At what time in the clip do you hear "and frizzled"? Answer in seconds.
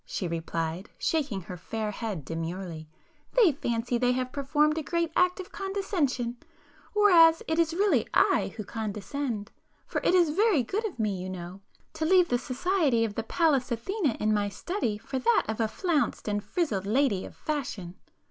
16.27-16.87